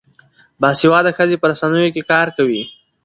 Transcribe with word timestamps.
باسواده 0.61 1.11
ښځې 1.17 1.35
په 1.39 1.45
رسنیو 1.51 1.93
کې 1.95 2.07
کار 2.11 2.27
کوي. 2.37 2.63